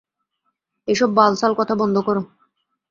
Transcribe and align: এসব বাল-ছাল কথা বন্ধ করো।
এসব 0.87 1.09
বাল-ছাল 1.13 1.51
কথা 1.53 1.73
বন্ধ 1.75 1.95
করো। 2.01 2.21